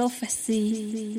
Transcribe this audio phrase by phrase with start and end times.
[0.00, 1.14] prophecy.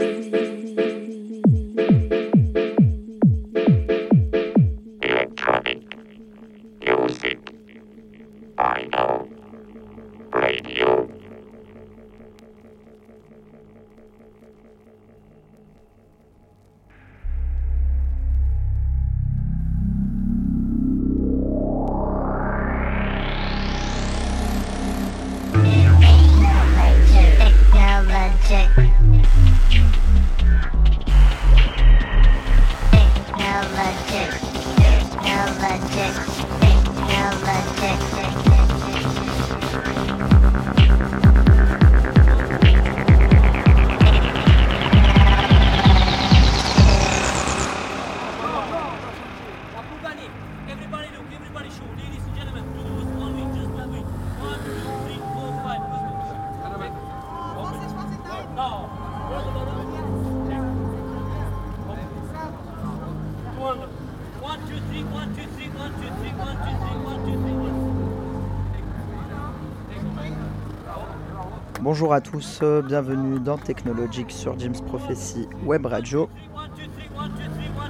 [72.01, 76.29] Bonjour à tous, euh, bienvenue dans Technologique sur James Prophecy Web Radio.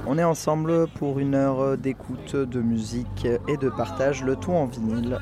[0.06, 4.52] On est ensemble pour une heure euh, d'écoute, de musique et de partage, le tout
[4.52, 5.18] en vinyle.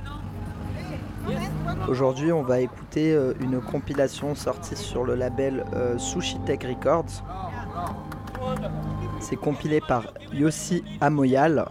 [1.88, 5.64] Aujourd'hui, on va écouter euh, une compilation sortie sur le label
[5.96, 7.22] Sushi Tech Records.
[9.20, 11.64] C'est compilé par Yossi Amoyal.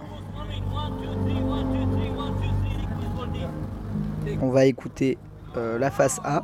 [4.41, 5.17] On va écouter
[5.55, 6.43] la face A,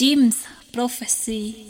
[0.00, 1.69] Jim's prophecy.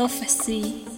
[0.00, 0.89] Prophecy.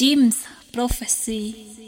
[0.00, 1.79] Jim's prophecy.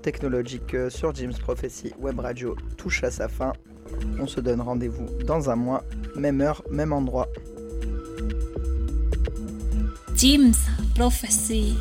[0.00, 3.52] Technologique euh, sur James Prophecy Web Radio touche à sa fin.
[4.18, 5.82] On se donne rendez-vous dans un mois,
[6.14, 7.28] même heure, même endroit.
[10.14, 11.74] Jim's Prophecy.